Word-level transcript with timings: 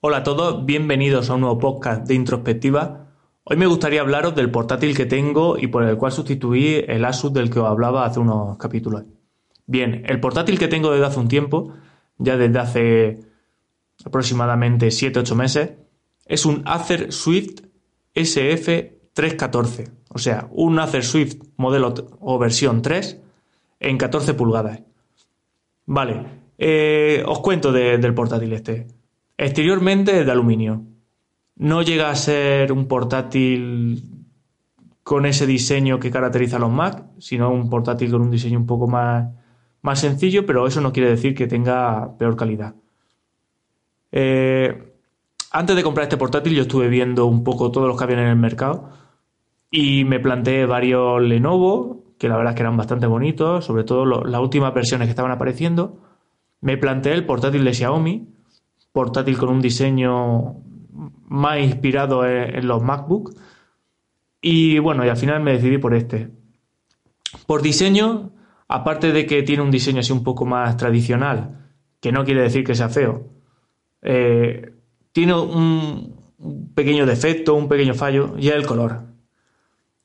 Hola 0.00 0.18
a 0.18 0.22
todos, 0.22 0.64
bienvenidos 0.64 1.28
a 1.28 1.34
un 1.34 1.40
nuevo 1.40 1.58
podcast 1.58 2.06
de 2.06 2.14
introspectiva. 2.14 3.08
Hoy 3.42 3.56
me 3.56 3.66
gustaría 3.66 4.00
hablaros 4.00 4.32
del 4.36 4.48
portátil 4.48 4.96
que 4.96 5.06
tengo 5.06 5.58
y 5.58 5.66
por 5.66 5.82
el 5.82 5.96
cual 5.96 6.12
sustituí 6.12 6.84
el 6.86 7.04
Asus 7.04 7.32
del 7.32 7.50
que 7.50 7.58
os 7.58 7.66
hablaba 7.66 8.04
hace 8.04 8.20
unos 8.20 8.56
capítulos. 8.58 9.02
Bien, 9.66 10.04
el 10.06 10.20
portátil 10.20 10.56
que 10.56 10.68
tengo 10.68 10.92
desde 10.92 11.06
hace 11.06 11.18
un 11.18 11.26
tiempo, 11.26 11.72
ya 12.16 12.36
desde 12.36 12.58
hace 12.60 13.20
aproximadamente 14.04 14.86
7-8 14.86 15.34
meses, 15.34 15.72
es 16.26 16.46
un 16.46 16.62
Acer 16.64 17.12
Swift 17.12 17.62
SF314, 18.14 19.90
o 20.10 20.18
sea, 20.18 20.46
un 20.52 20.78
Acer 20.78 21.04
Swift 21.04 21.42
modelo 21.56 21.92
o 22.20 22.38
versión 22.38 22.82
3 22.82 23.20
en 23.80 23.98
14 23.98 24.34
pulgadas. 24.34 24.80
Vale, 25.86 26.24
eh, 26.56 27.24
os 27.26 27.40
cuento 27.40 27.72
del 27.72 28.14
portátil 28.14 28.52
este. 28.52 28.97
Exteriormente 29.38 30.18
es 30.18 30.26
de 30.26 30.32
aluminio. 30.32 30.82
No 31.56 31.82
llega 31.82 32.10
a 32.10 32.16
ser 32.16 32.72
un 32.72 32.86
portátil 32.86 34.02
con 35.04 35.26
ese 35.26 35.46
diseño 35.46 36.00
que 36.00 36.10
caracteriza 36.10 36.56
a 36.56 36.60
los 36.60 36.70
Mac, 36.70 37.04
sino 37.18 37.50
un 37.50 37.70
portátil 37.70 38.10
con 38.10 38.20
un 38.20 38.30
diseño 38.30 38.58
un 38.58 38.66
poco 38.66 38.88
más, 38.88 39.28
más 39.80 40.00
sencillo, 40.00 40.44
pero 40.44 40.66
eso 40.66 40.80
no 40.80 40.92
quiere 40.92 41.08
decir 41.10 41.34
que 41.34 41.46
tenga 41.46 42.18
peor 42.18 42.36
calidad. 42.36 42.74
Eh, 44.10 44.92
antes 45.52 45.76
de 45.76 45.82
comprar 45.82 46.04
este 46.04 46.16
portátil 46.16 46.54
yo 46.54 46.62
estuve 46.62 46.88
viendo 46.88 47.26
un 47.26 47.44
poco 47.44 47.70
todos 47.70 47.86
los 47.86 47.96
que 47.96 48.04
habían 48.04 48.20
en 48.20 48.28
el 48.28 48.36
mercado 48.36 48.90
y 49.70 50.04
me 50.04 50.18
planteé 50.18 50.66
varios 50.66 51.22
Lenovo, 51.22 52.04
que 52.18 52.28
la 52.28 52.36
verdad 52.36 52.52
es 52.52 52.56
que 52.56 52.62
eran 52.62 52.76
bastante 52.76 53.06
bonitos, 53.06 53.64
sobre 53.64 53.84
todo 53.84 54.04
las 54.04 54.40
últimas 54.40 54.74
versiones 54.74 55.06
que 55.06 55.10
estaban 55.10 55.30
apareciendo. 55.30 56.00
Me 56.60 56.76
planteé 56.76 57.12
el 57.12 57.24
portátil 57.24 57.64
de 57.64 57.72
Xiaomi, 57.72 58.37
portátil 58.92 59.38
con 59.38 59.50
un 59.50 59.60
diseño 59.60 60.56
más 61.28 61.60
inspirado 61.60 62.26
en, 62.26 62.66
los 62.66 62.82
MacBook. 62.82 63.34
Y 64.40 64.78
bueno, 64.78 65.04
y 65.04 65.08
al 65.08 65.16
final 65.16 65.42
me 65.42 65.52
decidí 65.52 65.78
por 65.78 65.94
este. 65.94 66.30
Por 67.46 67.62
diseño, 67.62 68.32
aparte 68.68 69.12
de 69.12 69.26
que 69.26 69.42
tiene 69.42 69.62
un 69.62 69.70
diseño 69.70 70.00
así 70.00 70.12
un 70.12 70.24
poco 70.24 70.46
más 70.46 70.76
tradicional, 70.76 71.70
que 72.00 72.12
no 72.12 72.24
quiere 72.24 72.42
decir 72.42 72.64
que 72.64 72.74
sea 72.74 72.88
feo, 72.88 73.28
eh, 74.02 74.72
tiene 75.12 75.34
un, 75.34 76.18
pequeño 76.74 77.06
defecto, 77.06 77.54
un 77.54 77.68
pequeño 77.68 77.94
fallo, 77.94 78.34
y 78.38 78.48
es 78.48 78.54
el 78.54 78.66
color. 78.66 79.02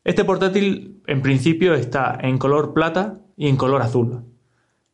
Este 0.03 0.25
portátil 0.25 1.01
en 1.07 1.21
principio 1.21 1.73
está 1.75 2.17
en 2.21 2.37
color 2.37 2.73
plata 2.73 3.19
y 3.37 3.47
en 3.47 3.55
color 3.55 3.81
azul. 3.81 4.23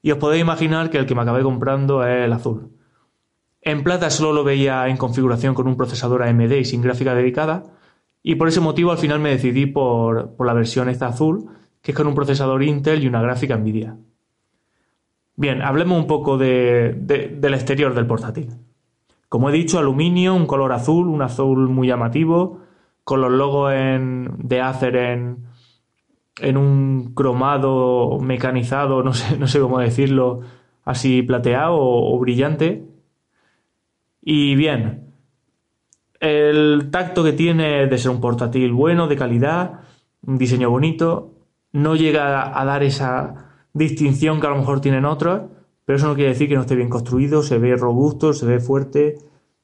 Y 0.02 0.12
os 0.12 0.18
podéis 0.18 0.42
imaginar 0.42 0.90
que 0.90 0.98
el 0.98 1.06
que 1.06 1.16
me 1.16 1.22
acabé 1.22 1.42
comprando 1.42 2.06
es 2.06 2.26
el 2.26 2.34
azul. 2.34 2.72
En 3.62 3.84
plata 3.84 4.10
solo 4.10 4.34
lo 4.34 4.44
veía 4.44 4.88
en 4.88 4.98
configuración 4.98 5.54
con 5.54 5.68
un 5.68 5.76
procesador 5.76 6.24
AMD 6.24 6.52
y 6.52 6.66
sin 6.66 6.82
gráfica 6.82 7.14
dedicada, 7.14 7.64
y 8.24 8.36
por 8.36 8.48
ese 8.48 8.62
motivo 8.62 8.92
al 8.92 8.98
final 8.98 9.20
me 9.20 9.30
decidí 9.30 9.66
por, 9.66 10.36
la 10.40 10.54
versión 10.54 10.90
esta 10.90 11.08
azul, 11.08 11.46
que 11.82 11.92
es 11.92 11.98
con 11.98 12.08
un 12.08 12.16
procesador 12.16 12.64
Intel 12.64 13.04
y 13.04 13.08
una 13.08 13.22
gráfica 13.22 13.58
Nvidia. 13.58 13.98
Bien, 15.36 15.62
hablemos 15.62 15.98
un 15.98 16.08
poco 16.08 16.38
del 16.38 17.54
exterior 17.54 17.94
del 17.94 18.08
portátil. 18.08 18.50
Como 19.30 19.50
he 19.50 19.54
dicho, 19.54 19.80
aluminio, 19.80 20.36
un 20.36 20.48
color 20.48 20.74
azul, 20.74 21.08
un 21.08 21.22
azul 21.22 21.70
muy 21.70 21.88
llamativo, 21.88 22.60
con 23.04 23.22
los 23.22 23.32
logos 23.32 23.72
de 23.72 24.62
Acer 24.62 24.96
en, 24.96 25.46
en 26.42 26.58
un 26.58 27.14
cromado 27.14 28.20
mecanizado, 28.20 29.02
no 29.04 29.14
sé, 29.14 29.38
no 29.38 29.48
sé 29.48 29.60
cómo 29.60 29.80
decirlo, 29.80 30.42
así 30.84 31.22
plateado 31.22 31.78
o 31.80 32.18
brillante, 32.20 32.89
y 34.32 34.54
bien, 34.54 35.16
el 36.20 36.90
tacto 36.92 37.24
que 37.24 37.34
tiene 37.34 37.88
de 37.88 37.98
ser 37.98 38.12
un 38.12 38.22
portátil 38.22 38.72
bueno, 38.74 39.08
de 39.08 39.16
calidad, 39.16 39.80
un 40.22 40.38
diseño 40.38 40.70
bonito, 40.70 41.34
no 41.72 41.96
llega 41.96 42.60
a 42.60 42.64
dar 42.64 42.84
esa 42.84 43.64
distinción 43.74 44.40
que 44.40 44.46
a 44.46 44.52
lo 44.52 44.58
mejor 44.58 44.82
tienen 44.82 45.06
otros, 45.06 45.50
pero 45.84 45.98
eso 45.98 46.08
no 46.08 46.14
quiere 46.14 46.30
decir 46.30 46.48
que 46.48 46.54
no 46.54 46.62
esté 46.62 46.76
bien 46.76 46.90
construido, 46.90 47.42
se 47.42 47.58
ve 47.58 47.76
robusto, 47.76 48.34
se 48.34 48.46
ve 48.46 48.60
fuerte, 48.60 49.18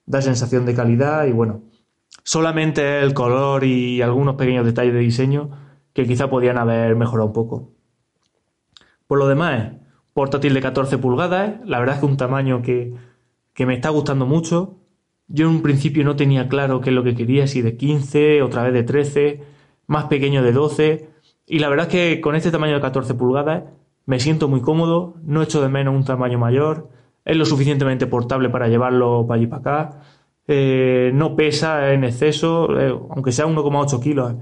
da 0.07 0.23
sensación 0.23 0.65
de 0.65 0.73
calidad 0.73 1.27
y 1.27 1.31
bueno, 1.31 1.61
solamente 2.23 3.03
el 3.03 3.13
color 3.13 3.65
y 3.65 4.01
algunos 4.01 4.33
pequeños 4.33 4.65
detalles 4.65 4.95
de 4.95 4.99
diseño 4.99 5.51
que 5.93 6.07
quizá 6.07 6.27
podían 6.27 6.57
haber 6.57 6.95
mejorado 6.95 7.27
un 7.27 7.33
poco. 7.33 7.69
Por 9.05 9.19
lo 9.19 9.27
demás, 9.27 9.73
portátil 10.15 10.55
de 10.55 10.61
14 10.61 10.97
pulgadas, 10.97 11.57
la 11.65 11.77
verdad 11.77 11.97
es 11.97 11.99
que 11.99 12.07
un 12.07 12.17
tamaño 12.17 12.63
que 12.63 12.95
que 13.55 13.65
me 13.65 13.73
está 13.73 13.89
gustando 13.89 14.27
mucho. 14.27 14.77
Yo 15.27 15.47
en 15.47 15.55
un 15.55 15.61
principio 15.63 16.03
no 16.03 16.15
tenía 16.15 16.47
claro 16.47 16.81
qué 16.81 16.91
es 16.91 16.95
lo 16.95 17.03
que 17.03 17.15
quería, 17.15 17.47
si 17.47 17.63
de 17.63 17.77
15, 17.77 18.43
otra 18.43 18.61
vez 18.63 18.73
de 18.73 18.83
13, 18.83 19.43
más 19.87 20.05
pequeño 20.05 20.43
de 20.43 20.51
12. 20.51 21.09
Y 21.47 21.59
la 21.59 21.69
verdad 21.69 21.87
es 21.87 21.91
que 21.91 22.21
con 22.21 22.35
este 22.35 22.51
tamaño 22.51 22.75
de 22.75 22.81
14 22.81 23.15
pulgadas 23.15 23.63
me 24.05 24.19
siento 24.19 24.47
muy 24.47 24.61
cómodo, 24.61 25.15
no 25.23 25.41
echo 25.41 25.61
de 25.61 25.69
menos 25.69 25.95
un 25.95 26.05
tamaño 26.05 26.37
mayor, 26.37 26.89
es 27.23 27.37
lo 27.37 27.45
suficientemente 27.45 28.05
portable 28.05 28.49
para 28.49 28.67
llevarlo 28.67 29.25
para 29.25 29.37
allí 29.39 29.47
para 29.47 29.61
acá, 29.61 30.01
eh, 30.47 31.11
no 31.13 31.35
pesa 31.35 31.91
en 31.93 32.03
exceso, 32.03 32.79
eh, 32.79 32.89
aunque 33.09 33.31
sea 33.31 33.47
1,8 33.47 33.99
kilos, 33.99 34.35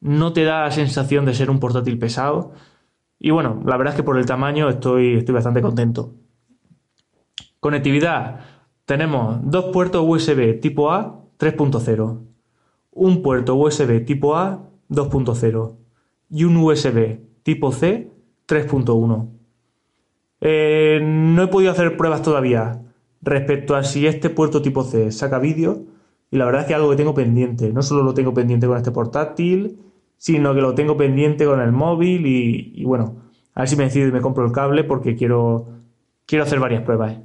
no 0.00 0.32
te 0.32 0.44
da 0.44 0.64
la 0.64 0.70
sensación 0.72 1.24
de 1.24 1.34
ser 1.34 1.48
un 1.48 1.60
portátil 1.60 1.98
pesado. 1.98 2.52
Y 3.18 3.30
bueno, 3.30 3.62
la 3.64 3.76
verdad 3.76 3.94
es 3.94 3.96
que 3.98 4.02
por 4.04 4.18
el 4.18 4.26
tamaño 4.26 4.68
estoy, 4.68 5.14
estoy 5.14 5.34
bastante 5.34 5.62
contento. 5.62 6.12
Conectividad. 7.62 8.40
Tenemos 8.86 9.38
dos 9.44 9.66
puertos 9.66 10.04
USB 10.04 10.58
tipo 10.58 10.90
A 10.90 11.20
3.0, 11.38 12.18
un 12.90 13.22
puerto 13.22 13.54
USB 13.54 14.04
tipo 14.04 14.34
A 14.34 14.68
2.0 14.90 15.76
y 16.28 16.42
un 16.42 16.56
USB 16.56 17.20
tipo 17.44 17.70
C 17.70 18.10
3.1. 18.48 19.28
Eh, 20.40 20.98
no 21.04 21.44
he 21.44 21.46
podido 21.46 21.70
hacer 21.70 21.96
pruebas 21.96 22.22
todavía 22.22 22.82
respecto 23.20 23.76
a 23.76 23.84
si 23.84 24.08
este 24.08 24.28
puerto 24.28 24.60
tipo 24.60 24.82
C 24.82 25.12
saca 25.12 25.38
vídeo 25.38 25.84
y 26.32 26.38
la 26.38 26.46
verdad 26.46 26.62
es 26.62 26.66
que 26.66 26.72
es 26.72 26.78
algo 26.78 26.90
que 26.90 26.96
tengo 26.96 27.14
pendiente. 27.14 27.72
No 27.72 27.82
solo 27.82 28.02
lo 28.02 28.12
tengo 28.12 28.34
pendiente 28.34 28.66
con 28.66 28.76
este 28.76 28.90
portátil, 28.90 29.78
sino 30.18 30.52
que 30.52 30.62
lo 30.62 30.74
tengo 30.74 30.96
pendiente 30.96 31.46
con 31.46 31.60
el 31.60 31.70
móvil 31.70 32.26
y, 32.26 32.82
bueno, 32.84 33.22
a 33.54 33.60
ver 33.60 33.68
si 33.68 33.76
me 33.76 33.84
decido 33.84 34.08
y 34.08 34.10
me 34.10 34.20
compro 34.20 34.44
el 34.44 34.50
cable 34.50 34.82
porque 34.82 35.14
quiero, 35.14 35.68
quiero 36.26 36.42
hacer 36.42 36.58
varias 36.58 36.82
pruebas. 36.82 37.18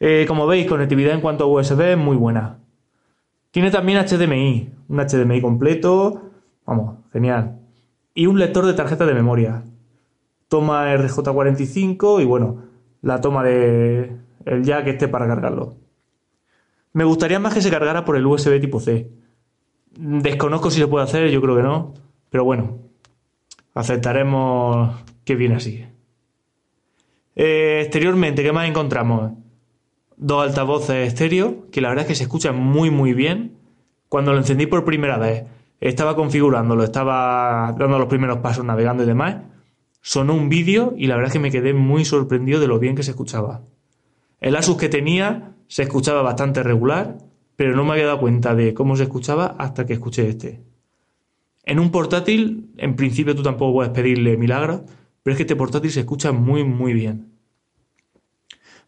Eh, 0.00 0.24
como 0.28 0.46
veis, 0.46 0.66
conectividad 0.66 1.14
en 1.14 1.20
cuanto 1.20 1.44
a 1.44 1.46
USB 1.46 1.92
es 1.92 1.98
muy 1.98 2.16
buena. 2.16 2.58
Tiene 3.50 3.70
también 3.70 4.04
HDMI, 4.04 4.70
un 4.88 4.98
HDMI 4.98 5.40
completo, 5.40 6.30
vamos, 6.64 6.96
genial. 7.12 7.58
Y 8.14 8.26
un 8.26 8.38
lector 8.38 8.66
de 8.66 8.74
tarjeta 8.74 9.06
de 9.06 9.14
memoria. 9.14 9.64
Toma 10.48 10.94
RJ45 10.94 12.22
y 12.22 12.24
bueno, 12.24 12.64
la 13.02 13.20
toma 13.20 13.42
de 13.42 14.16
el 14.44 14.62
jack 14.64 14.86
este 14.86 15.08
para 15.08 15.26
cargarlo. 15.26 15.76
Me 16.92 17.04
gustaría 17.04 17.38
más 17.38 17.54
que 17.54 17.62
se 17.62 17.70
cargara 17.70 18.04
por 18.04 18.16
el 18.16 18.26
USB 18.26 18.60
tipo 18.60 18.80
C. 18.80 19.10
Desconozco 19.90 20.70
si 20.70 20.80
se 20.80 20.86
puede 20.86 21.04
hacer, 21.04 21.30
yo 21.30 21.40
creo 21.40 21.56
que 21.56 21.62
no, 21.62 21.94
pero 22.30 22.44
bueno, 22.44 22.78
aceptaremos 23.74 24.96
que 25.24 25.34
viene 25.34 25.56
así. 25.56 25.84
Eh, 27.36 27.80
exteriormente, 27.82 28.42
¿qué 28.42 28.52
más 28.52 28.68
encontramos? 28.68 29.32
Dos 30.18 30.48
altavoces 30.48 31.06
estéreo 31.06 31.70
que 31.70 31.80
la 31.80 31.88
verdad 31.88 32.02
es 32.02 32.08
que 32.08 32.14
se 32.14 32.24
escuchan 32.24 32.56
muy 32.56 32.90
muy 32.90 33.14
bien. 33.14 33.56
Cuando 34.08 34.32
lo 34.32 34.38
encendí 34.38 34.66
por 34.66 34.84
primera 34.84 35.18
vez, 35.18 35.44
estaba 35.80 36.16
configurándolo, 36.16 36.82
estaba 36.82 37.74
dando 37.78 37.98
los 37.98 38.08
primeros 38.08 38.38
pasos 38.38 38.64
navegando 38.64 39.04
y 39.04 39.06
demás, 39.06 39.36
sonó 40.00 40.34
un 40.34 40.48
vídeo 40.48 40.94
y 40.96 41.06
la 41.06 41.14
verdad 41.16 41.28
es 41.28 41.32
que 41.34 41.38
me 41.38 41.50
quedé 41.50 41.74
muy 41.74 42.04
sorprendido 42.04 42.60
de 42.60 42.68
lo 42.68 42.78
bien 42.78 42.96
que 42.96 43.02
se 43.02 43.10
escuchaba. 43.10 43.62
El 44.40 44.56
Asus 44.56 44.76
que 44.76 44.88
tenía 44.88 45.54
se 45.66 45.82
escuchaba 45.82 46.22
bastante 46.22 46.62
regular, 46.62 47.18
pero 47.56 47.76
no 47.76 47.84
me 47.84 47.92
había 47.92 48.06
dado 48.06 48.20
cuenta 48.20 48.54
de 48.54 48.72
cómo 48.72 48.96
se 48.96 49.04
escuchaba 49.04 49.56
hasta 49.58 49.84
que 49.84 49.92
escuché 49.92 50.28
este. 50.28 50.62
En 51.64 51.78
un 51.78 51.90
portátil, 51.90 52.70
en 52.78 52.96
principio 52.96 53.34
tú 53.36 53.42
tampoco 53.42 53.74
puedes 53.74 53.92
pedirle 53.92 54.36
milagros, 54.36 54.82
pero 55.22 55.32
es 55.32 55.36
que 55.36 55.42
este 55.42 55.56
portátil 55.56 55.90
se 55.90 56.00
escucha 56.00 56.32
muy 56.32 56.64
muy 56.64 56.94
bien. 56.94 57.27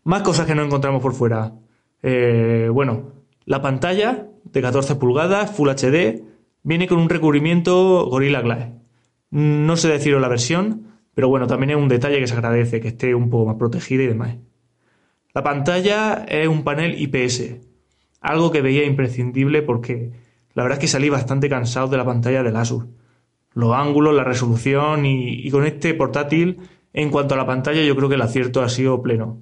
Más 0.04 0.22
cosas 0.22 0.46
que 0.46 0.54
no 0.54 0.62
encontramos 0.62 1.02
por 1.02 1.12
fuera. 1.12 1.52
Eh, 2.02 2.68
bueno, 2.72 3.12
la 3.44 3.60
pantalla 3.60 4.28
de 4.44 4.62
14 4.62 4.96
pulgadas, 4.96 5.50
Full 5.50 5.68
HD, 5.68 6.22
viene 6.62 6.88
con 6.88 6.98
un 6.98 7.08
recubrimiento 7.08 8.06
Gorilla 8.06 8.40
Glass. 8.40 8.70
No 9.30 9.76
sé 9.76 9.88
deciros 9.88 10.20
la 10.20 10.28
versión, 10.28 10.86
pero 11.14 11.28
bueno, 11.28 11.46
también 11.46 11.70
es 11.70 11.76
un 11.76 11.88
detalle 11.88 12.18
que 12.18 12.26
se 12.26 12.34
agradece, 12.34 12.80
que 12.80 12.88
esté 12.88 13.14
un 13.14 13.30
poco 13.30 13.46
más 13.46 13.56
protegida 13.56 14.02
y 14.02 14.06
demás. 14.06 14.36
La 15.32 15.42
pantalla 15.42 16.24
es 16.26 16.48
un 16.48 16.64
panel 16.64 17.00
IPS, 17.00 17.56
algo 18.20 18.50
que 18.50 18.62
veía 18.62 18.84
imprescindible 18.84 19.62
porque 19.62 20.10
la 20.54 20.62
verdad 20.62 20.78
es 20.78 20.80
que 20.80 20.88
salí 20.88 21.08
bastante 21.08 21.48
cansado 21.48 21.88
de 21.88 21.96
la 21.96 22.04
pantalla 22.04 22.42
del 22.42 22.56
Asus. 22.56 22.86
Los 23.52 23.74
ángulos, 23.74 24.14
la 24.14 24.24
resolución 24.24 25.06
y 25.06 25.48
con 25.50 25.64
este 25.66 25.94
portátil, 25.94 26.58
en 26.92 27.10
cuanto 27.10 27.34
a 27.34 27.36
la 27.36 27.46
pantalla, 27.46 27.82
yo 27.82 27.94
creo 27.96 28.08
que 28.08 28.14
el 28.16 28.22
acierto 28.22 28.62
ha 28.62 28.68
sido 28.68 29.02
pleno. 29.02 29.38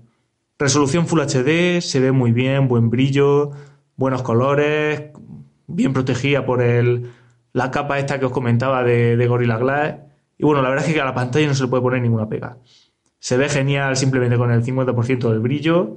Resolución 0.59 1.07
Full 1.07 1.21
HD, 1.21 1.81
se 1.81 2.01
ve 2.01 2.11
muy 2.11 2.33
bien, 2.33 2.67
buen 2.67 2.91
brillo, 2.91 3.53
buenos 3.95 4.23
colores, 4.23 5.13
bien 5.69 5.93
protegida 5.93 6.45
por 6.45 6.63
el, 6.63 7.13
la 7.53 7.71
capa 7.71 8.01
esta 8.01 8.19
que 8.19 8.27
os 8.27 8.33
comentaba 8.33 8.83
de, 8.83 9.25
Gorilla 9.29 9.57
Glass. 9.57 9.95
Y 10.37 10.45
bueno, 10.45 10.61
la 10.61 10.69
verdad 10.69 10.85
es 10.85 10.93
que 10.93 11.01
a 11.01 11.05
la 11.05 11.15
pantalla 11.15 11.47
no 11.47 11.55
se 11.55 11.63
le 11.63 11.69
puede 11.69 11.83
poner 11.83 12.03
ninguna 12.03 12.29
pega. 12.29 12.59
Se 13.21 13.37
ve 13.37 13.49
genial 13.49 13.97
simplemente 13.97 14.37
con 14.37 14.51
el 14.51 14.65
50% 14.65 15.31
del 15.31 15.39
brillo. 15.39 15.95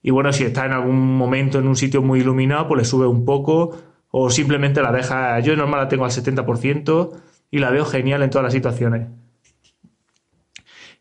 Y 0.00 0.12
bueno, 0.12 0.32
si 0.32 0.44
está 0.44 0.64
en 0.66 0.72
algún 0.72 1.16
momento 1.16 1.58
en 1.58 1.66
un 1.66 1.74
sitio 1.74 2.00
muy 2.00 2.20
iluminado, 2.20 2.68
pues 2.68 2.78
le 2.78 2.84
sube 2.84 3.08
un 3.08 3.24
poco. 3.24 3.76
O 4.10 4.30
simplemente 4.30 4.80
la 4.80 4.92
deja. 4.92 5.40
Yo 5.40 5.56
normal 5.56 5.80
la 5.80 5.88
tengo 5.88 6.04
al 6.04 6.12
70% 6.12 7.10
y 7.50 7.58
la 7.58 7.70
veo 7.70 7.84
genial 7.84 8.22
en 8.22 8.30
todas 8.30 8.44
las 8.44 8.52
situaciones. 8.52 9.08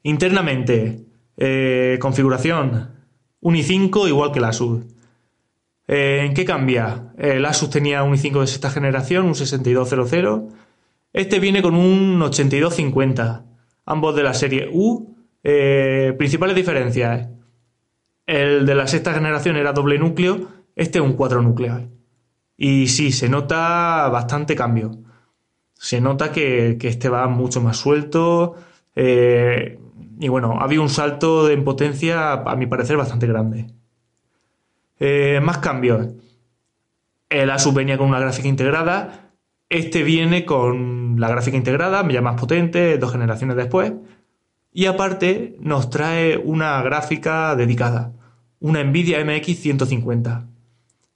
Internamente, 0.01 1.05
eh, 1.37 1.97
configuración 2.01 3.02
un 3.43 3.55
i5 3.55 4.07
igual 4.07 4.31
que 4.31 4.39
el 4.39 4.45
Asus. 4.45 4.83
Eh, 5.87 6.23
¿En 6.25 6.33
qué 6.33 6.45
cambia? 6.45 7.13
El 7.17 7.45
Asus 7.45 7.69
tenía 7.69 8.03
un 8.03 8.13
i5 8.13 8.41
de 8.41 8.47
sexta 8.47 8.69
generación, 8.69 9.25
un 9.25 9.35
6200. 9.35 10.43
Este 11.11 11.39
viene 11.39 11.61
con 11.61 11.75
un 11.75 12.21
8250, 12.21 13.45
ambos 13.85 14.15
de 14.15 14.23
la 14.23 14.33
serie 14.33 14.69
U. 14.71 15.15
Eh, 15.43 16.15
principales 16.17 16.55
diferencias. 16.55 17.29
El 18.25 18.65
de 18.65 18.75
la 18.75 18.87
sexta 18.87 19.13
generación 19.13 19.57
era 19.57 19.73
doble 19.73 19.99
núcleo, 19.99 20.47
este 20.75 20.99
es 20.99 21.05
un 21.05 21.13
cuatro 21.13 21.41
núcleos. 21.41 21.81
Y 22.55 22.87
sí, 22.87 23.11
se 23.11 23.27
nota 23.27 24.07
bastante 24.09 24.55
cambio. 24.55 24.91
Se 25.73 25.99
nota 25.99 26.31
que, 26.31 26.77
este 26.81 27.09
va 27.09 27.27
mucho 27.27 27.61
más 27.61 27.75
suelto. 27.75 28.55
Eh, 28.95 29.79
y 30.23 30.29
bueno, 30.29 30.57
ha 30.57 30.63
habido 30.63 30.81
un 30.81 30.89
salto 30.89 31.49
en 31.49 31.65
potencia, 31.65 32.31
a 32.31 32.55
mi 32.55 32.65
parecer, 32.65 32.95
bastante 32.95 33.27
grande. 33.27 33.67
Eh, 34.97 35.41
más 35.43 35.57
cambios. 35.57 36.13
El 37.27 37.49
Asus 37.49 37.73
venía 37.73 37.97
con 37.97 38.07
una 38.07 38.21
gráfica 38.21 38.47
integrada. 38.47 39.33
Este 39.67 40.01
viene 40.01 40.45
con 40.45 41.19
la 41.19 41.27
gráfica 41.27 41.57
integrada, 41.57 42.07
ya 42.07 42.21
más 42.21 42.39
potente, 42.39 42.97
dos 42.97 43.11
generaciones 43.11 43.57
después. 43.57 43.91
Y 44.71 44.85
aparte 44.85 45.57
nos 45.59 45.89
trae 45.89 46.37
una 46.37 46.81
gráfica 46.83 47.57
dedicada, 47.57 48.13
una 48.61 48.81
Nvidia 48.81 49.21
MX 49.25 49.59
150, 49.59 50.47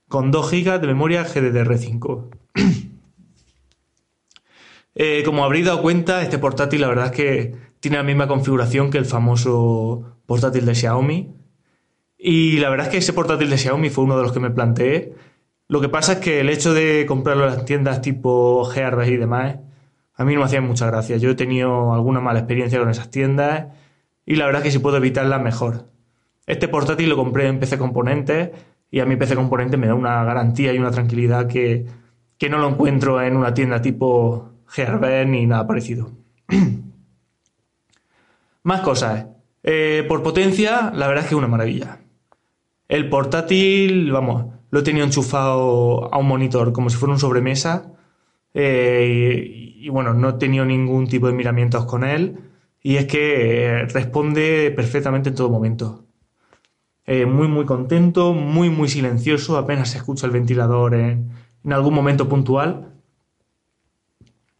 con 0.06 0.30
2 0.30 0.50
GB 0.50 0.80
de 0.80 0.86
memoria 0.86 1.24
GDDR5. 1.24 2.26
Eh, 5.00 5.22
como 5.24 5.44
habréis 5.44 5.64
dado 5.64 5.80
cuenta, 5.80 6.22
este 6.22 6.38
portátil 6.38 6.80
la 6.80 6.88
verdad 6.88 7.06
es 7.06 7.12
que 7.12 7.67
tiene 7.80 7.96
la 7.96 8.02
misma 8.02 8.28
configuración 8.28 8.90
que 8.90 8.98
el 8.98 9.06
famoso 9.06 10.18
portátil 10.26 10.66
de 10.66 10.74
Xiaomi, 10.74 11.38
y 12.18 12.58
la 12.58 12.68
verdad 12.68 12.88
es 12.88 12.92
que 12.92 12.98
ese 12.98 13.12
portátil 13.12 13.48
de 13.48 13.56
Xiaomi 13.56 13.90
fue 13.90 14.04
uno 14.04 14.16
de 14.16 14.24
los 14.24 14.32
que 14.32 14.40
me 14.40 14.50
planteé. 14.50 15.14
Lo 15.68 15.80
que 15.80 15.88
pasa 15.88 16.14
es 16.14 16.18
que 16.18 16.40
el 16.40 16.50
hecho 16.50 16.74
de 16.74 17.06
comprarlo 17.06 17.44
en 17.48 17.54
las 17.54 17.64
tiendas 17.64 18.02
tipo 18.02 18.64
Gearbest 18.64 19.12
y 19.12 19.16
demás, 19.16 19.58
a 20.14 20.24
mí 20.24 20.34
no 20.34 20.40
me 20.40 20.46
hacía 20.46 20.60
mucha 20.60 20.86
gracia. 20.86 21.16
Yo 21.16 21.30
he 21.30 21.34
tenido 21.36 21.94
alguna 21.94 22.20
mala 22.20 22.40
experiencia 22.40 22.80
con 22.80 22.90
esas 22.90 23.10
tiendas 23.10 23.68
y 24.26 24.34
la 24.34 24.46
verdad 24.46 24.62
es 24.62 24.64
que 24.64 24.72
si 24.72 24.78
puedo 24.80 24.96
evitarla, 24.96 25.38
mejor. 25.38 25.86
Este 26.46 26.66
portátil 26.66 27.08
lo 27.08 27.16
compré 27.16 27.46
en 27.46 27.60
PC 27.60 27.78
Componentes 27.78 28.50
y 28.90 29.00
a 29.00 29.06
mi 29.06 29.16
PC 29.16 29.36
Componentes 29.36 29.78
me 29.78 29.86
da 29.86 29.94
una 29.94 30.24
garantía 30.24 30.72
y 30.72 30.78
una 30.78 30.90
tranquilidad 30.90 31.46
que, 31.46 31.86
que 32.36 32.48
no 32.48 32.58
lo 32.58 32.68
encuentro 32.68 33.22
en 33.22 33.36
una 33.36 33.54
tienda 33.54 33.80
tipo 33.80 34.50
Gearbest 34.66 35.28
ni 35.28 35.46
nada 35.46 35.66
parecido. 35.66 36.10
Más 38.62 38.80
cosas. 38.80 39.26
Eh, 39.62 40.04
por 40.08 40.22
potencia, 40.22 40.92
la 40.94 41.08
verdad 41.08 41.24
es 41.24 41.28
que 41.28 41.34
es 41.34 41.38
una 41.38 41.48
maravilla. 41.48 42.00
El 42.88 43.08
portátil, 43.08 44.10
vamos, 44.12 44.46
lo 44.70 44.80
he 44.80 44.82
tenido 44.82 45.04
enchufado 45.04 46.12
a 46.12 46.18
un 46.18 46.26
monitor 46.26 46.72
como 46.72 46.90
si 46.90 46.96
fuera 46.96 47.12
un 47.12 47.20
sobremesa. 47.20 47.92
Eh, 48.54 49.74
y, 49.76 49.88
bueno, 49.90 50.14
no 50.14 50.30
he 50.30 50.32
tenido 50.34 50.64
ningún 50.64 51.06
tipo 51.06 51.26
de 51.26 51.34
miramientos 51.34 51.84
con 51.84 52.04
él. 52.04 52.38
Y 52.82 52.96
es 52.96 53.06
que 53.06 53.66
eh, 53.66 53.86
responde 53.86 54.72
perfectamente 54.74 55.28
en 55.30 55.34
todo 55.34 55.50
momento. 55.50 56.04
Muy, 57.06 57.48
muy 57.48 57.64
contento, 57.64 58.34
muy, 58.34 58.68
muy 58.68 58.86
silencioso. 58.86 59.56
Apenas 59.56 59.88
se 59.88 59.96
escucha 59.96 60.26
el 60.26 60.32
ventilador 60.32 60.94
en, 60.94 61.30
algún 61.70 61.94
momento 61.94 62.28
puntual. 62.28 62.92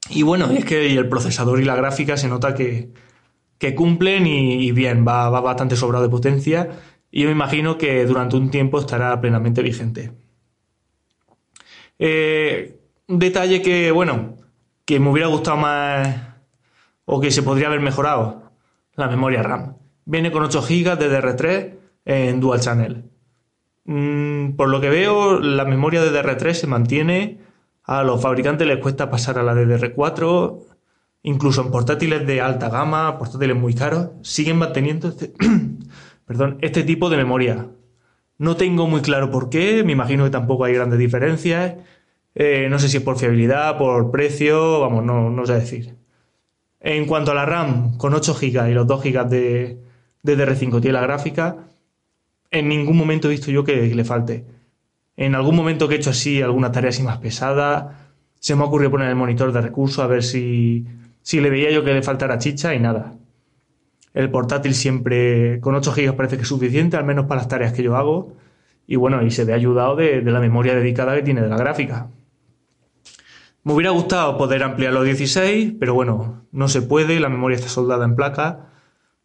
Y 0.08 0.22
bueno, 0.22 0.50
es 0.50 0.64
que 0.64 0.96
el 0.96 1.08
procesador 1.10 1.60
y 1.60 1.66
la 1.66 1.76
gráfica 1.76 2.16
se 2.16 2.28
nota 2.28 2.54
que, 2.54 2.90
cumplen 3.74 4.26
y, 4.26 4.70
bien, 4.72 5.06
va, 5.06 5.28
va 5.30 5.40
bastante 5.40 5.76
sobrado 5.76 6.04
de 6.04 6.10
potencia 6.10 6.70
y 7.10 7.22
yo 7.22 7.26
me 7.26 7.32
imagino 7.32 7.78
que 7.78 8.04
durante 8.04 8.36
un 8.36 8.50
tiempo 8.50 8.78
estará 8.78 9.20
plenamente 9.20 9.62
vigente. 9.62 10.12
Eh, 11.98 12.78
un 13.08 13.18
detalle 13.18 13.62
que, 13.62 13.90
bueno, 13.90 14.36
que 14.84 15.00
me 15.00 15.10
hubiera 15.10 15.28
gustado 15.28 15.56
más 15.56 16.28
o 17.04 17.20
que 17.20 17.30
se 17.30 17.42
podría 17.42 17.68
haber 17.68 17.80
mejorado, 17.80 18.52
la 18.94 19.08
memoria 19.08 19.42
RAM. 19.42 19.76
Viene 20.04 20.30
con 20.30 20.42
8 20.42 20.62
GB 20.62 20.98
de 20.98 21.10
DR3 21.10 21.74
en 22.04 22.40
Dual 22.40 22.60
Channel. 22.60 23.04
Mm, 23.84 24.52
por 24.52 24.68
lo 24.68 24.80
que 24.80 24.90
veo, 24.90 25.40
la 25.40 25.64
memoria 25.64 26.02
de 26.02 26.10
DR3 26.10 26.52
se 26.52 26.66
mantiene. 26.66 27.38
A 27.84 28.02
los 28.02 28.20
fabricantes 28.20 28.66
les 28.66 28.78
cuesta 28.78 29.10
pasar 29.10 29.38
a 29.38 29.42
la 29.42 29.54
DDR4. 29.54 30.58
Incluso 31.22 31.62
en 31.62 31.70
portátiles 31.70 32.26
de 32.26 32.40
alta 32.40 32.68
gama, 32.68 33.18
portátiles 33.18 33.56
muy 33.56 33.74
caros, 33.74 34.10
siguen 34.22 34.58
manteniendo 34.58 35.08
este 35.08 35.32
este 36.60 36.82
tipo 36.84 37.10
de 37.10 37.16
memoria. 37.16 37.68
No 38.38 38.56
tengo 38.56 38.86
muy 38.86 39.00
claro 39.02 39.30
por 39.30 39.50
qué, 39.50 39.82
me 39.84 39.92
imagino 39.92 40.24
que 40.24 40.30
tampoco 40.30 40.64
hay 40.64 40.74
grandes 40.74 40.98
diferencias. 40.98 41.76
Eh, 42.34 42.68
no 42.70 42.78
sé 42.78 42.88
si 42.88 42.98
es 42.98 43.02
por 43.02 43.18
fiabilidad, 43.18 43.78
por 43.78 44.10
precio, 44.10 44.80
vamos, 44.80 45.04
no, 45.04 45.30
no 45.30 45.46
sé 45.46 45.54
decir. 45.54 45.96
En 46.80 47.06
cuanto 47.06 47.32
a 47.32 47.34
la 47.34 47.46
RAM, 47.46 47.96
con 47.98 48.14
8 48.14 48.34
GB 48.34 48.70
y 48.70 48.74
los 48.74 48.86
2 48.86 49.02
GB 49.02 49.28
de, 49.28 49.78
de 50.22 50.38
DR5 50.38 50.80
tiene 50.80 50.92
la 50.92 51.00
gráfica, 51.00 51.68
en 52.50 52.68
ningún 52.68 52.96
momento 52.96 53.28
he 53.28 53.32
visto 53.32 53.50
yo 53.50 53.64
que, 53.64 53.94
le 53.94 54.04
falte. 54.04 54.46
En 55.16 55.34
algún 55.34 55.56
momento 55.56 55.88
que 55.88 55.96
he 55.96 55.98
hecho 55.98 56.10
así 56.10 56.42
alguna 56.42 56.72
tarea 56.72 56.90
así 56.90 57.02
más 57.02 57.18
pesada, 57.18 58.12
se 58.40 58.54
me 58.54 58.64
ocurrió 58.64 58.90
poner 58.90 59.08
el 59.08 59.16
monitor 59.16 59.52
de 59.52 59.60
recursos 59.60 59.98
a 59.98 60.06
ver 60.06 60.22
si, 60.22 60.86
si 61.28 61.42
le 61.42 61.50
veía 61.50 61.70
yo 61.70 61.84
que 61.84 61.92
le 61.92 62.02
faltara 62.02 62.38
chicha 62.38 62.74
y 62.74 62.78
nada. 62.80 63.12
El 64.14 64.30
portátil 64.30 64.74
siempre 64.74 65.60
con 65.60 65.74
8 65.74 65.92
GB 65.94 66.16
parece 66.16 66.36
que 66.36 66.42
es 66.44 66.48
suficiente, 66.48 66.96
al 66.96 67.04
menos 67.04 67.26
para 67.26 67.42
las 67.42 67.48
tareas 67.48 67.74
que 67.74 67.82
yo 67.82 67.96
hago. 67.98 68.32
Y 68.86 68.96
bueno, 68.96 69.22
y 69.22 69.30
se 69.30 69.44
ve 69.44 69.52
ayudado 69.52 69.94
de, 69.94 70.22
la 70.22 70.40
memoria 70.40 70.74
dedicada 70.74 71.14
que 71.14 71.22
tiene 71.22 71.42
de 71.42 71.48
la 71.48 71.58
gráfica. 71.58 72.08
Me 73.62 73.74
hubiera 73.74 73.90
gustado 73.90 74.38
poder 74.38 74.62
ampliarlo 74.62 75.00
a 75.00 75.04
16, 75.04 75.74
pero 75.78 75.92
bueno, 75.92 76.46
no 76.50 76.66
se 76.66 76.80
puede, 76.80 77.20
la 77.20 77.28
memoria 77.28 77.56
está 77.56 77.68
soldada 77.68 78.06
en 78.06 78.16
placa. 78.16 78.70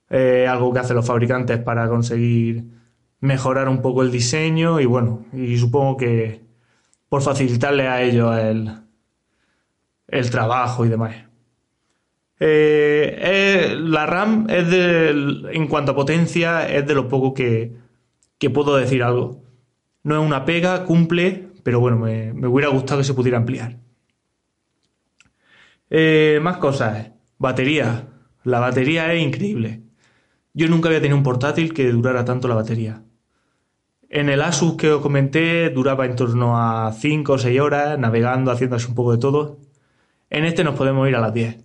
Eh, 0.10 0.45
algo 0.45 0.74
que 0.74 0.79
hacen 0.79 0.98
los 0.98 1.07
fabricantes 1.07 1.57
para 1.60 1.88
conseguir 1.88 2.65
mejorar 3.22 3.69
un 3.69 3.81
poco 3.81 4.01
el 4.01 4.12
diseño 4.12 4.81
y 4.81 4.86
bueno, 4.86 5.24
y 5.31 5.57
supongo 5.57 5.95
que 5.95 6.41
por 7.07 7.22
facilitarle 7.22 7.88
a 7.88 8.01
ellos 8.01 8.38
el, 8.38 8.74
el 10.10 10.29
trabajo 10.29 10.86
y 10.86 10.89
demás. 10.89 11.32
Eh, 12.39 13.75
la 13.79 14.05
RAM 14.05 14.47
es 14.49 14.69
de, 14.69 15.09
en 15.53 15.67
cuanto 15.67 15.91
a 15.93 15.95
potencia, 15.95 16.67
es 16.67 16.85
de 16.85 16.95
lo 16.95 17.07
poco 17.07 17.33
que, 17.33 17.75
puedo 18.53 18.75
decir 18.75 19.03
algo. 19.03 19.41
No 20.03 20.19
es 20.21 20.25
una 20.25 20.43
pega, 20.45 20.83
cumple, 20.85 21.47
pero 21.63 21.79
bueno, 21.79 21.97
me, 21.97 22.31
hubiera 22.47 22.69
gustado 22.69 22.99
que 22.99 23.05
se 23.05 23.13
pudiera 23.13 23.37
ampliar. 23.37 23.77
Eh, 25.89 26.39
más 26.41 26.57
cosas. 26.57 27.11
Batería. 27.37 28.07
La 28.43 28.59
batería 28.59 29.13
es 29.13 29.21
increíble. 29.21 29.81
Yo 30.53 30.67
nunca 30.67 30.89
había 30.89 31.01
tenido 31.01 31.17
un 31.17 31.23
portátil 31.23 31.73
que 31.73 31.91
durara 31.91 32.25
tanto 32.25 32.47
la 32.47 32.55
batería. 32.55 33.03
En 34.09 34.29
el 34.29 34.41
Asus 34.41 34.75
que 34.75 34.91
os 34.91 35.01
comenté 35.01 35.69
duraba 35.69 36.05
en 36.05 36.15
torno 36.15 36.57
a 36.57 36.91
5 36.93 37.33
o 37.33 37.37
6 37.37 37.59
horas 37.59 37.97
navegando, 37.97 38.51
haciendo 38.51 38.75
así 38.75 38.87
un 38.87 38.95
poco 38.95 39.13
de 39.13 39.17
todo. 39.17 39.57
En 40.29 40.45
este 40.45 40.63
nos 40.63 40.75
podemos 40.75 41.07
ir 41.07 41.15
a 41.15 41.21
las 41.21 41.33
10. 41.33 41.62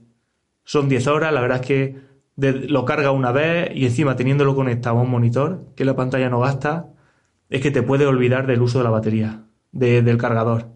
Son 0.68 0.86
10 0.86 1.06
horas, 1.06 1.32
la 1.32 1.40
verdad 1.40 1.60
es 1.62 1.66
que 1.66 1.96
lo 2.36 2.84
carga 2.84 3.10
una 3.10 3.32
vez 3.32 3.70
y 3.74 3.86
encima 3.86 4.16
teniéndolo 4.16 4.54
conectado 4.54 4.98
a 4.98 5.00
un 5.00 5.08
monitor, 5.08 5.64
que 5.74 5.86
la 5.86 5.96
pantalla 5.96 6.28
no 6.28 6.40
gasta, 6.40 6.90
es 7.48 7.62
que 7.62 7.70
te 7.70 7.82
puede 7.82 8.04
olvidar 8.04 8.46
del 8.46 8.60
uso 8.60 8.76
de 8.76 8.84
la 8.84 8.90
batería, 8.90 9.44
del 9.72 10.18
cargador. 10.18 10.66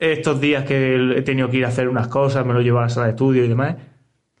Estos 0.00 0.40
días 0.40 0.64
que 0.64 0.96
he 1.16 1.22
tenido 1.22 1.48
que 1.48 1.58
ir 1.58 1.64
a 1.64 1.68
hacer 1.68 1.88
unas 1.88 2.08
cosas, 2.08 2.44
me 2.44 2.54
lo 2.54 2.60
llevaba 2.60 2.86
a 2.86 2.88
la 2.88 2.90
sala 2.92 3.06
de 3.06 3.12
estudio 3.12 3.44
y 3.44 3.48
demás, 3.48 3.76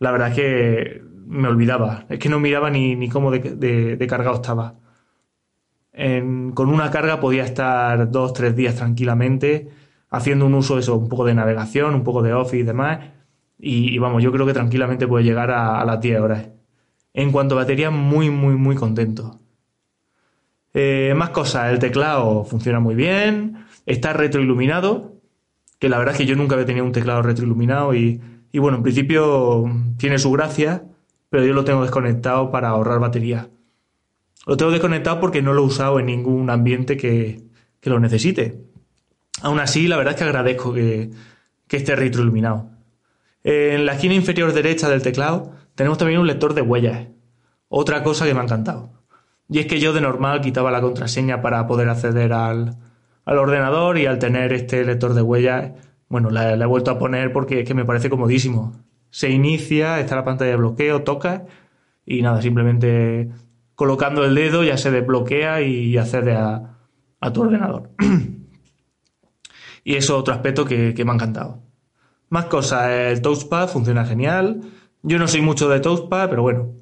la 0.00 0.10
verdad 0.10 0.30
es 0.30 0.34
que 0.34 1.02
me 1.28 1.46
olvidaba. 1.46 2.04
Es 2.08 2.18
que 2.18 2.28
no 2.28 2.40
miraba 2.40 2.70
ni, 2.70 2.96
ni 2.96 3.08
cómo 3.08 3.30
de, 3.30 4.06
cargado 4.08 4.34
estaba. 4.34 4.74
con 5.94 6.68
una 6.68 6.90
carga 6.90 7.20
podía 7.20 7.44
estar 7.44 8.10
dos, 8.10 8.32
tres 8.32 8.56
días 8.56 8.74
tranquilamente 8.74 9.68
haciendo 10.10 10.46
un 10.46 10.54
uso 10.54 10.74
de 10.74 10.80
eso, 10.80 10.96
un 10.96 11.08
poco 11.08 11.24
de 11.24 11.34
navegación, 11.34 11.94
un 11.94 12.02
poco 12.02 12.22
de 12.22 12.32
office 12.32 12.56
y 12.58 12.62
demás, 12.64 13.17
y, 13.58 13.98
vamos, 13.98 14.22
yo 14.22 14.30
creo 14.32 14.46
que 14.46 14.52
tranquilamente 14.52 15.06
puede 15.08 15.24
llegar 15.24 15.50
a, 15.50 15.84
las 15.84 16.00
10 16.00 16.20
horas. 16.20 16.48
En 17.12 17.32
cuanto 17.32 17.54
a 17.56 17.62
batería, 17.62 17.90
muy, 17.90 18.30
muy, 18.30 18.54
muy 18.54 18.76
contento. 18.76 19.40
Eh, 20.74 21.14
más 21.16 21.30
cosas, 21.30 21.72
el 21.72 21.78
teclado 21.78 22.44
funciona 22.44 22.78
muy 22.78 22.94
bien, 22.94 23.64
está 23.86 24.12
retroiluminado, 24.12 25.14
que 25.78 25.88
la 25.88 25.98
verdad 25.98 26.14
es 26.14 26.18
que 26.18 26.26
yo 26.26 26.36
nunca 26.36 26.54
había 26.54 26.66
tenido 26.66 26.84
un 26.84 26.92
teclado 26.92 27.22
retroiluminado 27.22 27.94
y, 27.94 28.20
y 28.52 28.58
bueno, 28.58 28.76
en 28.76 28.82
principio 28.82 29.64
tiene 29.96 30.18
su 30.18 30.30
gracia, 30.30 30.84
pero 31.30 31.44
yo 31.44 31.52
lo 31.52 31.64
tengo 31.64 31.82
desconectado 31.82 32.50
para 32.50 32.68
ahorrar 32.68 33.00
batería. 33.00 33.48
Lo 34.46 34.56
tengo 34.56 34.70
desconectado 34.70 35.20
porque 35.20 35.42
no 35.42 35.52
lo 35.52 35.62
he 35.62 35.66
usado 35.66 35.98
en 35.98 36.06
ningún 36.06 36.48
ambiente 36.50 36.96
que, 36.96 37.42
que 37.80 37.90
lo 37.90 37.98
necesite. 37.98 38.62
Aún 39.42 39.60
así, 39.60 39.88
la 39.88 39.96
verdad 39.96 40.14
es 40.14 40.18
que 40.18 40.24
agradezco 40.24 40.72
que, 40.72 41.10
que 41.66 41.76
esté 41.76 41.96
retroiluminado. 41.96 42.77
En 43.44 43.86
la 43.86 43.94
esquina 43.94 44.14
inferior 44.14 44.52
derecha 44.52 44.88
del 44.88 45.02
teclado 45.02 45.52
tenemos 45.74 45.98
también 45.98 46.20
un 46.20 46.26
lector 46.26 46.54
de 46.54 46.62
huellas. 46.62 47.08
Otra 47.68 48.02
cosa 48.02 48.26
que 48.26 48.34
me 48.34 48.40
ha 48.40 48.44
encantado. 48.44 48.90
Y 49.48 49.60
es 49.60 49.66
que 49.66 49.80
yo 49.80 49.92
de 49.92 50.00
normal 50.00 50.40
quitaba 50.40 50.70
la 50.70 50.80
contraseña 50.80 51.40
para 51.40 51.66
poder 51.66 51.88
acceder 51.88 52.32
al, 52.32 52.76
al 53.24 53.38
ordenador 53.38 53.98
y 53.98 54.06
al 54.06 54.18
tener 54.18 54.52
este 54.52 54.84
lector 54.84 55.14
de 55.14 55.22
huellas, 55.22 55.72
bueno, 56.08 56.30
la, 56.30 56.52
he 56.52 56.66
vuelto 56.66 56.90
a 56.90 56.98
poner 56.98 57.32
porque 57.32 57.64
que 57.64 57.74
me 57.74 57.84
parece 57.84 58.10
comodísimo. 58.10 58.74
Se 59.10 59.30
inicia, 59.30 60.00
está 60.00 60.16
la 60.16 60.24
pantalla 60.24 60.50
de 60.50 60.56
bloqueo, 60.56 61.02
toca 61.02 61.46
y 62.04 62.22
nada, 62.22 62.42
simplemente 62.42 63.30
colocando 63.74 64.24
el 64.24 64.34
dedo 64.34 64.64
ya 64.64 64.76
se 64.76 64.90
desbloquea 64.90 65.62
y 65.62 65.96
accede 65.96 66.34
a, 66.34 66.78
a 67.20 67.32
tu 67.32 67.42
ordenador. 67.42 67.90
y 69.84 69.94
eso 69.94 70.14
es 70.14 70.20
otro 70.20 70.34
aspecto 70.34 70.64
que, 70.64 70.94
que 70.94 71.04
me 71.04 71.12
ha 71.12 71.14
encantado. 71.14 71.62
Más 72.30 72.46
cosas, 72.46 72.90
el 72.90 73.22
touchpad 73.22 73.68
funciona 73.68 74.04
genial. 74.04 74.60
Yo 75.02 75.18
no 75.18 75.28
soy 75.28 75.40
mucho 75.40 75.68
de 75.68 75.80
touchpad, 75.80 76.28
pero 76.28 76.42
bueno, 76.42 76.74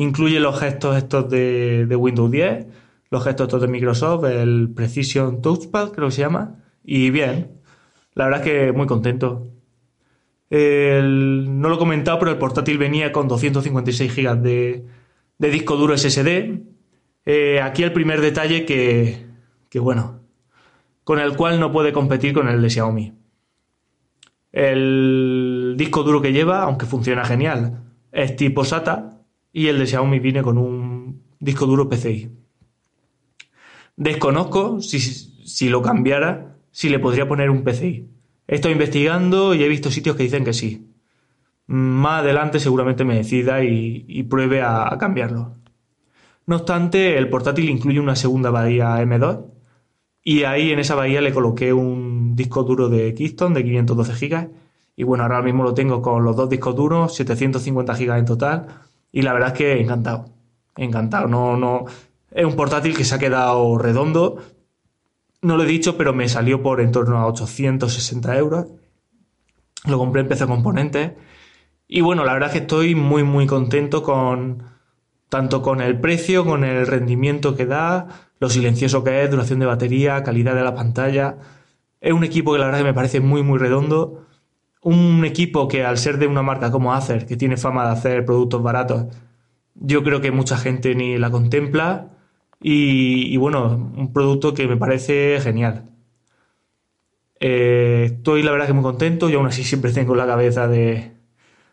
Incluye 0.00 0.40
los 0.40 0.58
gestos 0.58 0.96
estos 0.96 1.28
de, 1.28 1.94
Windows 1.94 2.30
10, 2.30 2.66
los 3.10 3.22
gestos 3.22 3.48
estos 3.48 3.60
de 3.60 3.68
Microsoft, 3.68 4.24
el 4.24 4.70
Precision 4.74 5.42
Touchpad, 5.42 5.92
creo 5.92 6.08
que 6.08 6.14
se 6.14 6.22
llama. 6.22 6.64
Y 6.82 7.10
bien, 7.10 7.60
la 8.14 8.24
verdad 8.24 8.40
es 8.40 8.46
que 8.46 8.72
muy 8.72 8.86
contento. 8.86 9.48
no 10.50 11.68
lo 11.68 11.74
he 11.74 11.78
comentado, 11.78 12.18
pero 12.18 12.30
el 12.30 12.38
portátil 12.38 12.78
venía 12.78 13.12
con 13.12 13.28
256 13.28 14.16
GB 14.16 14.40
de, 14.40 14.86
disco 15.50 15.76
duro 15.76 15.96
SSD. 15.98 16.60
Eh, 17.26 17.60
aquí 17.60 17.82
el 17.82 17.92
primer 17.92 18.22
detalle 18.22 18.64
que, 18.64 19.26
que, 19.68 19.78
bueno, 19.80 20.20
con 21.04 21.18
el 21.18 21.36
cual 21.36 21.60
no 21.60 21.72
puede 21.72 21.92
competir 21.92 22.32
con 22.32 22.48
el 22.48 22.62
de 22.62 22.70
Xiaomi. 22.70 23.12
El 24.52 25.74
disco 25.76 26.02
duro 26.02 26.20
que 26.20 26.32
lleva, 26.32 26.62
aunque 26.62 26.86
funciona 26.86 27.24
genial, 27.24 27.84
es 28.12 28.36
tipo 28.36 28.64
SATA, 28.64 29.20
y 29.52 29.68
el 29.68 29.78
de 29.78 29.86
Xiaomi 29.86 30.18
viene 30.18 30.42
con 30.42 30.58
un 30.58 31.22
disco 31.38 31.66
duro 31.66 31.88
PCI. 31.88 32.30
Desconozco 33.96 34.80
si, 34.80 35.00
si 35.00 35.68
lo 35.68 35.82
cambiara, 35.82 36.56
si 36.70 36.88
le 36.88 36.98
podría 36.98 37.28
poner 37.28 37.50
un 37.50 37.64
PCI. 37.64 38.08
Estoy 38.46 38.72
investigando 38.72 39.54
y 39.54 39.62
he 39.62 39.68
visto 39.68 39.90
sitios 39.90 40.16
que 40.16 40.24
dicen 40.24 40.44
que 40.44 40.52
sí. 40.52 40.90
Más 41.66 42.22
adelante 42.22 42.58
seguramente 42.58 43.04
me 43.04 43.14
decida 43.14 43.62
y, 43.62 44.24
pruebe 44.24 44.60
a, 44.60 44.96
cambiarlo. 44.98 45.54
No 46.46 46.56
obstante, 46.56 47.16
el 47.16 47.28
portátil 47.28 47.68
incluye 47.68 48.00
una 48.00 48.16
segunda 48.16 48.50
bahía 48.50 49.00
M2 49.02 49.44
y 50.24 50.42
ahí 50.42 50.72
en 50.72 50.80
esa 50.80 50.96
bahía 50.96 51.20
le 51.20 51.32
coloqué 51.32 51.72
un 51.72 52.09
disco 52.36 52.62
duro 52.64 52.88
de 52.88 53.14
Keystone 53.14 53.54
de 53.54 53.64
512 53.64 54.28
GB 54.28 54.50
y 54.96 55.04
bueno, 55.04 55.24
ahora 55.24 55.42
mismo 55.42 55.62
lo 55.62 55.74
tengo 55.74 56.02
con 56.02 56.24
los 56.24 56.36
dos 56.36 56.50
discos 56.50 56.76
duros, 56.76 57.14
750 57.14 57.94
GB 57.94 58.18
en 58.18 58.24
total 58.24 58.66
y 59.12 59.22
la 59.22 59.32
verdad 59.32 59.52
es 59.52 59.58
que 59.58 59.80
encantado. 59.80 60.26
Encantado. 60.76 61.26
No, 61.28 61.56
no. 61.56 61.84
Es 62.30 62.44
un 62.44 62.56
portátil 62.56 62.96
que 62.96 63.04
se 63.04 63.14
ha 63.14 63.18
quedado 63.18 63.76
redondo. 63.78 64.38
No 65.42 65.56
lo 65.56 65.64
he 65.64 65.66
dicho, 65.66 65.96
pero 65.96 66.12
me 66.12 66.28
salió 66.28 66.62
por 66.62 66.80
en 66.80 66.92
torno 66.92 67.18
a 67.18 67.26
860 67.26 68.36
euros. 68.36 68.66
Lo 69.86 69.98
compré 69.98 70.22
en 70.22 70.28
PC 70.28 70.46
Componentes. 70.46 71.12
Y 71.88 72.02
bueno, 72.02 72.24
la 72.24 72.34
verdad 72.34 72.50
es 72.50 72.52
que 72.52 72.60
estoy 72.60 72.94
muy, 72.94 73.24
muy 73.24 73.46
contento 73.46 74.02
con. 74.02 74.62
Tanto 75.28 75.62
con 75.62 75.80
el 75.80 76.00
precio, 76.00 76.44
con 76.44 76.64
el 76.64 76.88
rendimiento 76.88 77.54
que 77.54 77.64
da, 77.64 78.08
lo 78.40 78.50
silencioso 78.50 79.04
que 79.04 79.22
es, 79.22 79.30
duración 79.30 79.60
de 79.60 79.66
batería, 79.66 80.24
calidad 80.24 80.56
de 80.56 80.64
la 80.64 80.74
pantalla. 80.74 81.36
Es 82.00 82.12
un 82.12 82.24
equipo 82.24 82.52
que 82.52 82.58
la 82.58 82.66
verdad 82.66 82.78
que 82.80 82.84
me 82.84 82.94
parece 82.94 83.20
muy, 83.20 83.42
muy 83.42 83.58
redondo. 83.58 84.26
Un 84.82 85.24
equipo 85.24 85.68
que 85.68 85.84
al 85.84 85.98
ser 85.98 86.18
de 86.18 86.26
una 86.26 86.42
marca 86.42 86.70
como 86.70 86.94
Acer, 86.94 87.26
que 87.26 87.36
tiene 87.36 87.56
fama 87.56 87.84
de 87.86 87.92
hacer 87.92 88.24
productos 88.24 88.62
baratos, 88.62 89.06
yo 89.74 90.02
creo 90.02 90.20
que 90.20 90.30
mucha 90.30 90.56
gente 90.56 90.94
ni 90.94 91.18
la 91.18 91.30
contempla. 91.30 92.10
Y, 92.60 93.36
bueno, 93.38 93.92
un 93.96 94.12
producto 94.12 94.54
que 94.54 94.66
me 94.68 94.76
parece 94.76 95.40
genial. 95.40 95.84
Eh, 97.40 98.10
estoy 98.16 98.42
la 98.42 98.52
verdad 98.52 98.66
que 98.66 98.72
muy 98.74 98.82
contento. 98.82 99.30
Y 99.30 99.34
aún 99.34 99.46
así 99.46 99.64
siempre 99.64 99.92
tengo 99.92 100.14
la 100.14 100.26
cabeza 100.26 100.68
de 100.68 101.20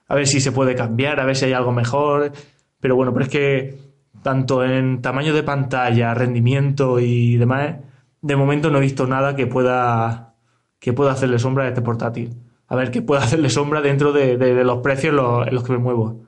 a 0.07 0.15
ver 0.15 0.27
si 0.27 0.39
se 0.39 0.51
puede 0.51 0.75
cambiar, 0.75 1.19
a 1.19 1.25
ver 1.25 1.36
si 1.36 1.46
hay 1.46 1.53
algo 1.53 1.72
mejor, 1.72 2.31
pero 2.79 2.96
bueno, 2.96 3.13
pero 3.13 3.25
es 3.25 3.31
que 3.31 3.77
tanto 4.24 4.63
en 4.63 5.01
tamaño 5.01 5.34
de 5.34 5.43
pantalla, 5.43 6.13
rendimiento 6.13 7.00
y 7.00 7.38
demás, 7.38 7.77
de 8.22 8.36
momento 8.36 8.70
no 8.70 8.78
he 8.80 8.82
visto 8.82 9.08
nada 9.08 9.36
que 9.36 9.48
pueda 9.48 10.36
que 10.80 10.94
pueda 10.94 11.12
hacerle 11.12 11.40
sombra 11.40 11.66
a 11.66 11.68
este 11.70 11.82
portátil 11.82 12.38
a 12.68 12.76
ver 12.76 12.92
qué 12.92 13.02
puedo 13.02 13.22
hacerle 13.24 13.50
sombra 13.50 13.82
dentro 13.82 14.14
de, 14.14 14.38
los 14.64 14.80
precios 14.80 15.12
en 15.48 15.56
los, 15.56 15.64
que 15.64 15.72
me 15.72 15.80
muevo. 15.80 16.26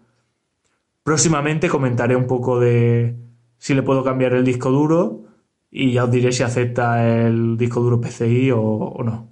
Próximamente 1.04 1.70
comentaré 1.70 2.16
un 2.16 2.28
poco 2.28 2.60
de 2.60 3.16
si 3.58 3.74
le 3.74 3.84
puedo 3.84 4.04
cambiar 4.04 4.34
el 4.34 4.46
disco 4.46 4.70
duro 4.72 5.24
y 5.72 5.92
ya 5.92 6.06
os 6.06 6.12
diré 6.12 6.32
si 6.32 6.44
acepta 6.44 7.08
el 7.08 7.58
disco 7.58 7.82
duro 7.82 8.02
PCI 8.02 8.52
o, 8.52 9.02
no. 9.04 9.30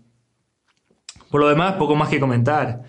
Por 1.32 1.42
lo 1.42 1.50
demás, 1.50 1.74
poco 1.74 1.96
más 1.96 2.10
que 2.10 2.20
comentar. 2.20 2.84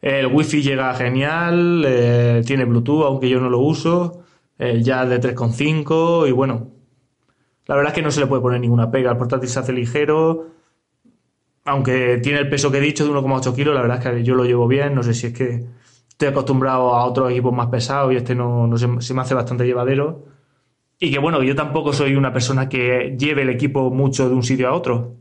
El 0.00 0.26
Wi-Fi 0.28 0.62
llega 0.62 0.94
genial, 0.94 1.84
eh, 1.86 2.42
tiene 2.46 2.64
Bluetooth, 2.64 3.04
aunque 3.04 3.28
yo 3.28 3.40
no 3.40 3.50
lo 3.50 3.58
uso, 3.58 4.22
el 4.58 4.82
jazz 4.82 5.08
de 5.08 5.20
3.5 5.20 6.28
y 6.28 6.32
bueno, 6.32 6.68
la 7.70 7.76
verdad 7.76 7.92
es 7.92 7.94
que 7.94 8.02
no 8.02 8.10
se 8.10 8.18
le 8.18 8.26
puede 8.26 8.42
poner 8.42 8.60
ninguna 8.60 8.90
pega. 8.90 9.12
El 9.12 9.16
portátil 9.16 9.48
se 9.48 9.60
hace 9.60 9.72
ligero, 9.72 10.48
aunque 11.64 12.18
tiene 12.18 12.40
el 12.40 12.48
peso 12.48 12.68
que 12.68 12.78
he 12.78 12.80
dicho 12.80 13.04
de 13.04 13.12
1,8 13.12 13.54
kilos, 13.54 13.72
la 13.72 13.80
verdad 13.80 13.98
es 13.98 14.12
que 14.12 14.24
yo 14.24 14.34
lo 14.34 14.44
llevo 14.44 14.66
bien. 14.66 14.92
No 14.92 15.04
sé 15.04 15.14
si 15.14 15.28
es 15.28 15.32
que 15.32 15.66
estoy 16.08 16.26
acostumbrado 16.26 16.92
a 16.96 17.04
otros 17.04 17.30
equipos 17.30 17.52
más 17.52 17.68
pesados 17.68 18.12
y 18.12 18.16
este 18.16 18.34
no, 18.34 18.68
se, 18.76 19.14
me 19.14 19.20
hace 19.20 19.34
bastante 19.34 19.64
llevadero. 19.64 20.24
Y 20.98 21.12
que 21.12 21.20
bueno, 21.20 21.44
yo 21.44 21.54
tampoco 21.54 21.92
soy 21.92 22.16
una 22.16 22.32
persona 22.32 22.68
que 22.68 23.14
lleve 23.16 23.42
el 23.42 23.50
equipo 23.50 23.88
mucho 23.92 24.28
de 24.28 24.34
un 24.34 24.42
sitio 24.42 24.66
a 24.66 24.72
otro. 24.72 25.14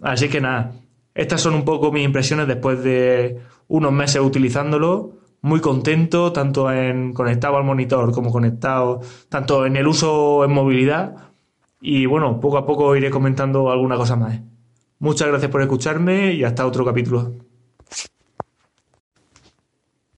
Así 0.00 0.30
que 0.30 0.40
nada, 0.40 0.72
estas 1.14 1.42
son 1.42 1.52
un 1.52 1.66
poco 1.66 1.92
mis 1.92 2.06
impresiones 2.06 2.46
después 2.46 2.82
de 2.82 3.38
unos 3.68 3.92
meses 3.92 4.22
utilizándolo. 4.22 5.10
Muy 5.42 5.60
contento, 5.60 6.32
tanto 6.32 6.72
en 6.72 7.12
conectado 7.12 7.58
al 7.58 7.64
monitor 7.64 8.12
como 8.12 8.32
conectado, 8.32 9.02
tanto 9.28 9.66
en 9.66 9.76
el 9.76 9.86
uso 9.86 10.42
en 10.42 10.52
movilidad. 10.52 11.29
Y 11.80 12.06
bueno, 12.06 12.40
poco 12.40 12.58
a 12.58 12.66
poco 12.66 12.94
iré 12.96 13.10
comentando 13.10 13.70
alguna 13.70 13.96
cosa 13.96 14.16
más. 14.16 14.40
Muchas 14.98 15.28
gracias 15.28 15.50
por 15.50 15.62
escucharme 15.62 16.34
y 16.34 16.44
hasta 16.44 16.66
otro 16.66 16.84
capítulo. 16.84 17.32